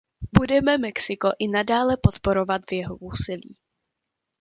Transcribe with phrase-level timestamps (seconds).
[0.39, 3.55] Budeme Mexiko i nadále podporovat v jeho úsilí.